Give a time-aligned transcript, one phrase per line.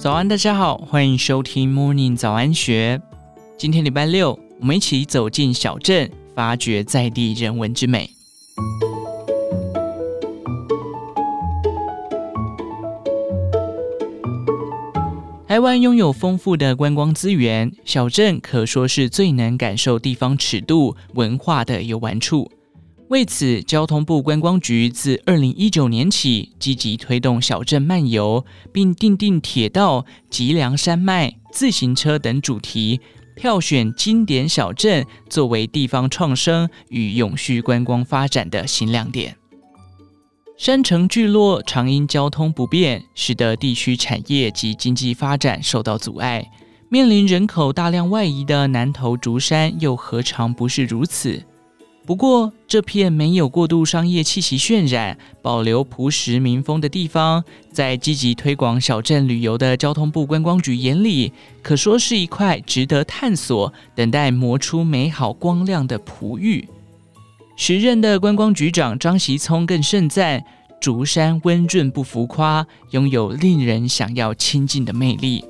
[0.00, 2.98] 早安，大家好，欢迎收听 Morning 早安学。
[3.58, 8.08] 今天礼拜六，我们一起走进小镇，发掘在地人文之美。
[15.46, 22.50] 台湾拥有丰富的观光资源，小镇可说是最能感受地方尺度文化的游玩处。
[23.10, 33.00] 为此，交通部观光局自二零一九年起积极推动小镇漫游，并订定铁道、脊梁山脉、自行车等主题，
[33.34, 39.36] 票选经典小镇作为地方创生与永续观光发展的新亮点。
[40.56, 46.48] 山城聚落常因交通不便，使得地区产业及经济发展受到阻碍。
[46.88, 51.44] 面临人口大量外移的南投竹山，又何尝不是如此？
[52.10, 66.68] 不过，这片没有过度商业气息渲染、保留朴实民风的地方，在积极推广小镇旅游的交通部观光局眼里，可说是一块值得探索、等待磨出美好光亮的璞玉。
[67.54, 70.44] 时任的观光局长张习聪更盛赞：
[70.80, 75.44] 竹山温润不浮夸，拥有令人想要亲近的魅力。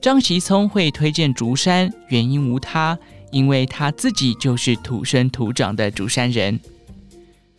[0.00, 2.98] 张习聪会推荐竹山，原因无他。
[3.30, 6.58] 因为他自己就是土生土长的竹山人，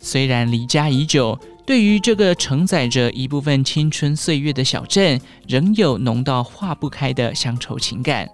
[0.00, 8.28] 虽然离家已久，对于这个承载着一部分青春岁月的小镇，仍有浓到化不开的乡愁情感。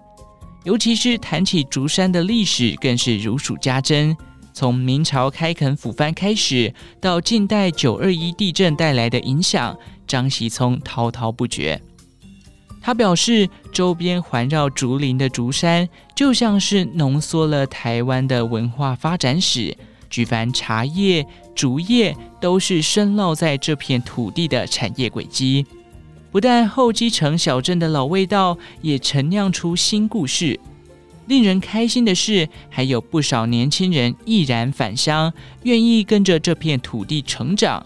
[0.63, 4.15] 尤其是谈起竹山的历史，更是如数家珍。
[4.53, 11.79] 从明朝开垦抚番开始，到近代九二一地震带来的影响，张锡聪滔滔不绝。
[12.85, 19.75] 他表示，周边环绕竹林的竹山，就像是浓缩了台湾的文化发展史。
[20.07, 21.25] 举凡茶叶、
[21.55, 25.65] 竹叶，都是深烙在这片土地的产业轨迹。
[26.31, 30.59] 不但后基城小镇的老味道，也陈酿出新故事。
[31.25, 37.83] 令人开心的是，还有不少年轻人毅然返乡，愿意跟着这片土地成长。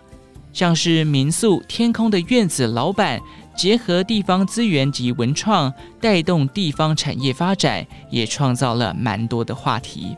[0.52, 3.22] 像是民宿天空的院子老板。
[3.59, 10.16] 结合地方资源及文创，带动地方产业发展，也创造了蛮多的话题。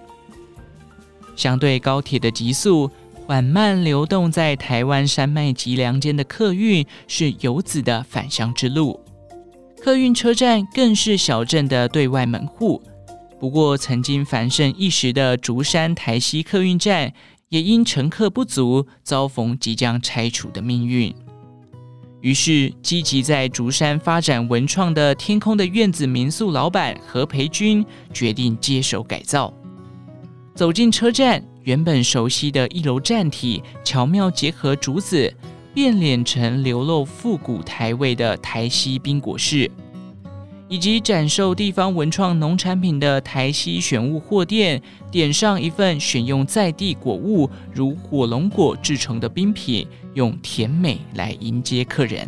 [1.35, 2.91] 相对高铁的急速，
[3.25, 8.99] 缓慢流动在台湾山脉脊梁间的客运，是游子的返乡之路。
[9.81, 12.79] 客运车站更是小镇的对外门户。
[13.39, 17.11] 不过，曾经繁盛一时的竹山台西客运站，
[17.49, 21.11] 也因乘客不足，遭逢即将拆除的命运。
[22.21, 27.83] 于是，积极在竹山发展文创的天空的院子民宿老板何培军
[28.13, 29.51] 决定接手改造。
[30.53, 35.33] 走进车站，原本熟悉的一楼站体巧妙结合竹子，
[35.73, 39.69] 变脸成流露复古台味的台西宾果室。
[40.71, 52.25] 以及展售地方文创农产品的台西选物货店，点上一份选用在地果物，如火龙果制成的冰品，用甜美来迎接客人。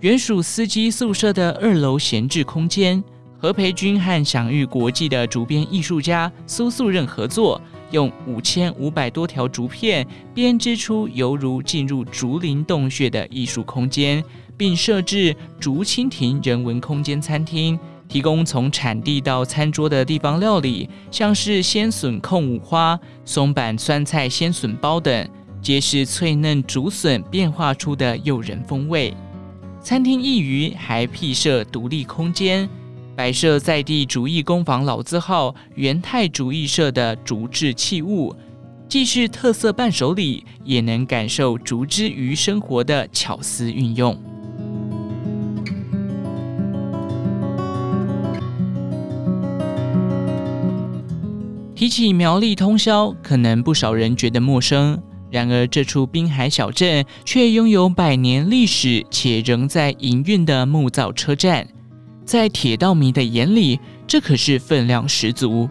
[0.00, 3.00] 原属司机宿舍的二楼闲置空间，
[3.38, 7.62] 何培军和享誉国际的竹编艺术家苏素任合作，
[7.92, 14.24] 用五千五百多条竹片编织出犹如进入竹林洞穴的艺术空间。
[14.56, 17.78] 并设置竹蜻蜓人文空间餐厅，
[18.08, 25.28] 提供从产地到餐桌的地方料理，像是鲜笋控五花、松板酸菜鲜笋包等，
[25.60, 29.12] 皆是脆嫩竹笋变化出的诱人风味。
[29.80, 32.68] 餐厅一隅还辟设独立空间，
[33.14, 38.34] 摆设在地竹艺工坊老字号元泰竹艺社的竹制器物，
[38.88, 44.16] 既是特色伴手礼，也能感受竹之于生活的巧思运用。
[51.76, 54.98] 提起苗栗通霄，可能不少人觉得陌生。
[55.30, 61.68] 然而，这处滨海小镇却拥有百年历史且仍在营运的木造车站。
[62.24, 65.68] 在铁道迷的眼里，这可是分量十足。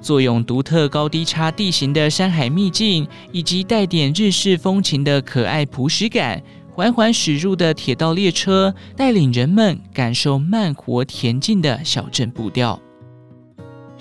[0.00, 6.40] 坐拥独特高低差地形的山海秘境，以及带点日式风情的可爱朴实感，
[6.70, 12.80] 缓缓驶入的铁道列车，带领人们感受慢活恬静的小镇步调。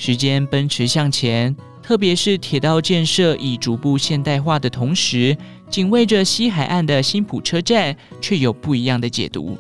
[0.04, 5.38] 时间奔驰向前，特别是铁道建设已逐步现代化的同时，
[5.70, 9.56] 紧偎着西海岸的新浦车站却有不一样的解读，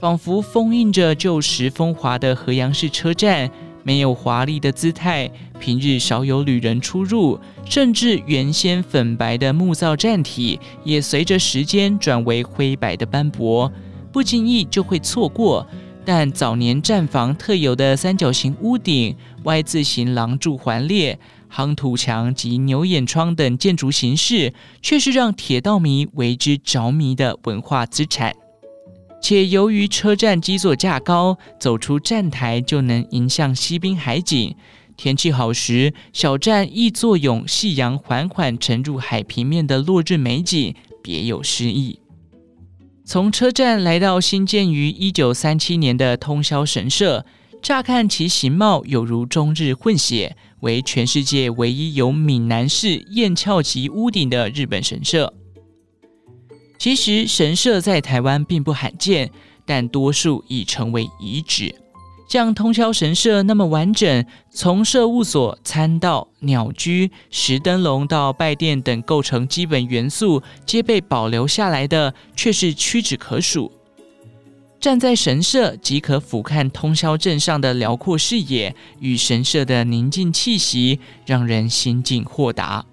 [0.00, 3.48] 仿佛封印着旧时风华的河阳市车站，
[3.84, 5.30] 没有华丽的姿态，
[5.60, 13.70] 平日少有旅人出入，甚至原先粉白的木造站体也随着时间转为灰白的斑驳，
[14.10, 15.64] 不经意就会错过。
[16.10, 19.14] 但早年站房特有的三角形屋顶、
[19.44, 21.18] Y 字形廊柱环列、
[21.52, 28.34] 夯土墙及牛眼窗等建筑形式，却是让铁道迷为之着迷的文化资产。
[29.20, 34.56] 且由于车站基座架高，走出站台就能迎向西滨海景。
[34.96, 42.00] 天气好时，小站亦坐拥夕阳缓缓沉入海平面的落日美景，别有诗意。
[43.08, 47.24] 从车站来到新建于一九三七年的通宵神社，
[47.62, 55.32] 乍看其形貌有如中日混血，为全世界唯一有闽南式燕翘及屋顶的日本神社。
[56.78, 59.30] 其实神社在台湾并不罕见，
[59.64, 61.74] 但多数已成为遗址。
[62.28, 73.72] 像通宵神社那么完整，从社务所、参道、鸟居、石灯笼到拜殿等构成基本元素皆被保留下来的，却是屈指可数。
[74.78, 82.84] 站在神社即可俯瞰通宵镇上的辽阔视野与神社的宁静气息，让人心境豁达。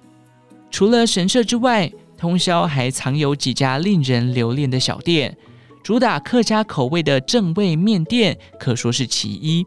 [0.71, 5.37] 除了神社之外，通宵还藏有几家令人留恋的小店。
[5.85, 9.63] 主打客家口味的正味面店可说是其一。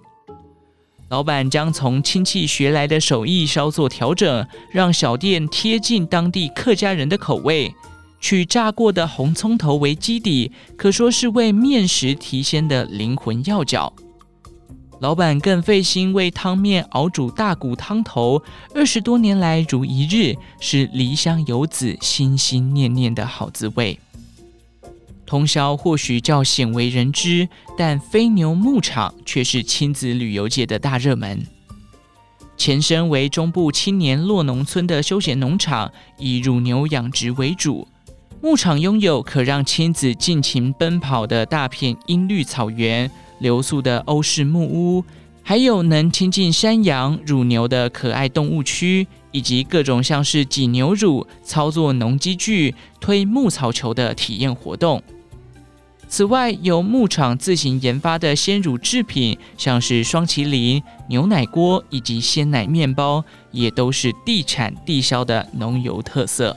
[1.10, 7.72] 老板将从亲戚学来的手艺稍作调整，让小店贴近当地客家人的口味。
[8.20, 13.92] 取炸过的红葱头为基底，可说是为面食提鲜的灵魂要角。
[14.98, 18.42] 老板更费心为汤面熬煮大骨汤头，
[18.74, 23.96] 二十多年来如一日，是离乡游子心心念念的好滋味。
[25.28, 27.46] 通宵或许较鲜为人知，
[27.76, 31.46] 但飞牛牧场却是亲子旅游界的大热门。
[32.56, 37.86] 前身为中部青年落农村的休闲农场，以乳牛养殖为主。
[38.40, 43.10] 牧场拥有可让亲子尽情奔跑的大片阴绿草原、
[43.40, 45.04] 留宿的欧式木屋，
[45.42, 55.02] 还有能亲近山羊、乳牛的可爱动物区，以及各种像是挤牛乳、操作农机具、推牧草球的体验活动。
[56.10, 63.22] 此外，由牧场自行研发的鲜乳制品，像是双麒麟、牛奶锅以及鲜奶面包，
[63.52, 66.56] 也都是地产地销的农游特色。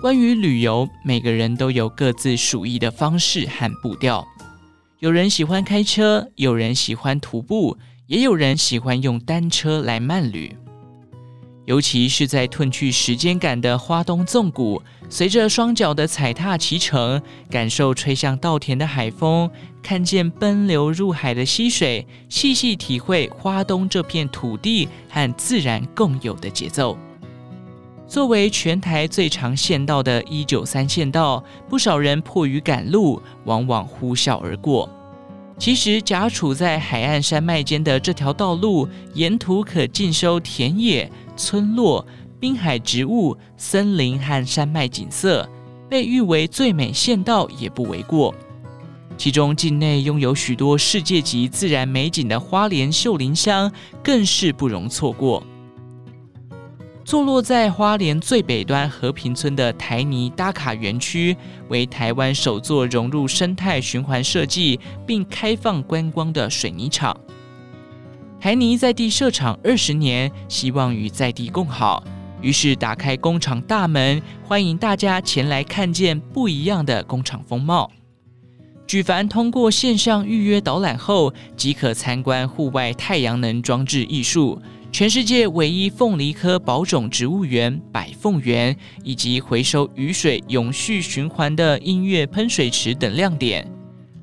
[0.00, 4.24] 关于旅游，每个人都有各自属意的方式和步调。
[5.00, 7.76] 有人喜欢开车，有人喜欢徒步。
[8.06, 10.54] 也有人喜欢用单车来慢旅，
[11.64, 19.50] 尤其是在褪去时间感的花东纵谷，随着双脚的踩踏骑乘，感受吹向稻田的海风，
[19.82, 26.98] 看见奔流入海的溪水，细细体会花东这片土地和自然共有的节奏。
[28.06, 34.86] 作为全台最长县道的一九三县道，不少人迫于赶路，往往呼啸而过。
[35.56, 42.04] 其实，夹处在海岸山脉间的这条道路，沿途可尽收田野、村落、
[42.40, 45.48] 滨海植物、森林和山脉景色，
[45.88, 48.34] 被誉为最美县道也不为过。
[49.16, 53.70] 其中，境内拥有许多世界级自然美景的花莲秀林乡，
[54.02, 55.42] 更是不容错过。
[57.04, 61.36] 坐落在花莲最北端和平村的台泥打卡园区，
[61.68, 67.14] 为台湾首座融入生态循环设计并开放观光的水泥厂。
[68.40, 72.02] 台泥在地设厂二十年，希望与在地共好，
[72.40, 77.90] 于是打开工厂大门，欢迎大家前来看见不一样的工厂风貌。
[78.86, 84.60] 举凡通过线上预约导览后，即可参观户外太阳能装置艺术。
[84.94, 93.68] 全世界唯一凤梨科保种植物园百凤园，以及回收雨水永续循环的音乐喷水池等亮点。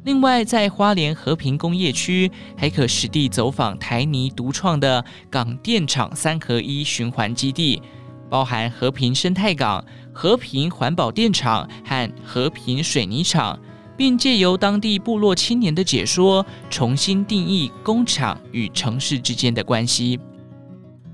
[0.06, 7.82] 另外，在花莲和平工业区，还可实地走访台泥独创的港电厂三合一循环基地，
[8.30, 13.60] 包含和平生态港、和平环保电厂和和平水泥厂，
[13.98, 20.18] 并借由当地部落青年的解说，重新定义工厂与城市之间的关系。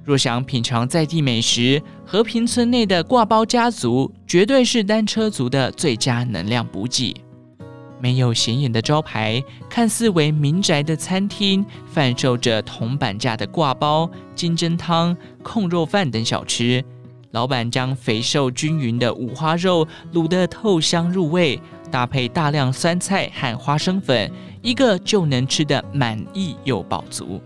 [0.07, 7.13] 若想品尝在地美食，和平村内的挂包家族绝对是单车族的最佳能量补给。
[7.99, 16.81] 没有显眼的招牌，看似为民宅的餐厅，贩售着铜板价的挂包、金针汤、控肉饭等小吃。
[17.31, 21.59] 老板将肥瘦均匀的五花肉卤得透香入味，
[21.91, 27.41] 搭配大量酸菜和花生粉，一个就能吃得满意又饱足。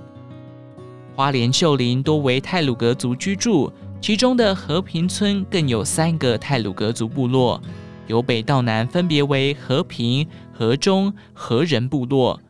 [1.22, 7.62] 花莲秀林多为泰鲁格族居住，其中的和平村更有三个泰鲁格族部落，
[8.08, 12.42] 由北到南分别为和平、和中、和人部落。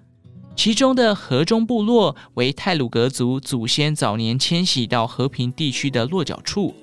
[0.56, 6.74] 其中的和中部落为泰鲁格族祖先早年迁徙到和平地区的落脚处，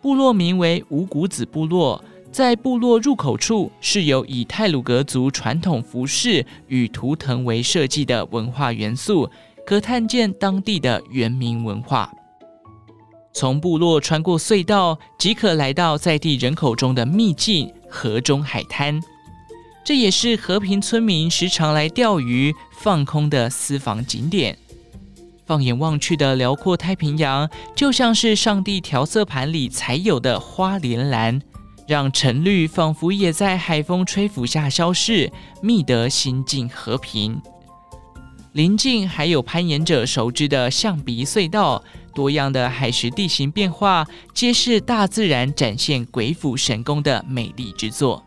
[0.00, 2.02] 部落名为五谷子部落。
[2.32, 9.28] 在部落入口处是由以泰鲁格族传统服饰与图腾为设计的文化元素，
[9.66, 12.12] 可探见当地的原民文化。
[13.32, 19.00] 从部落穿过隧道，即可来到在地人口中的秘境河中海滩。
[19.84, 24.56] 这也是和平村民时常来钓鱼、放空的私房景点。
[25.46, 31.40] 放眼望去的辽阔太平洋，就像是上帝调色盘里才有的花莲蓝。
[31.88, 37.40] 让晨绿仿佛也在海风吹拂下消逝，觅得心境和平。
[38.52, 44.04] 邻近还有攀岩者熟知的象鼻隧道，多样的海蚀地形变化，
[44.34, 48.24] 皆是大自然展现鬼斧神工的美丽之作。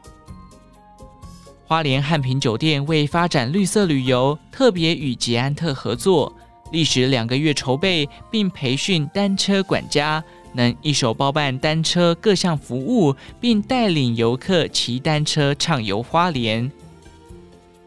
[1.65, 6.33] 花莲汉平酒店为发展绿色旅游，特别与捷安特合作，
[6.71, 10.23] 历时两个月筹备，并培训单车管家。
[10.55, 16.71] 能一手包办单车各项服务，并带领游客骑单车畅游花莲。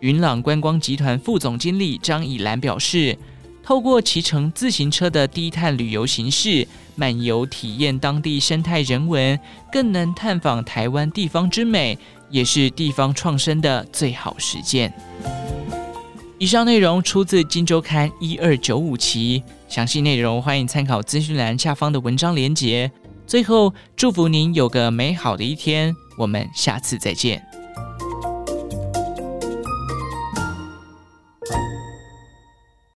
[0.07, 3.19] 云朗观光集团副总经理张以兰表示，
[3.61, 9.37] 透过骑乘自行车的低碳旅游形式，漫游体验当地生态人文，
[9.73, 11.99] 更能探访台湾地方之美，
[12.31, 14.95] 也是地方创生的最好实践。
[16.39, 22.89] 以上内容出自《金周刊》一二九五期，详细内容欢迎参考资讯栏下方的文章连结。
[23.27, 27.45] 最后，祝福您有个美好的一天，我们下次再见。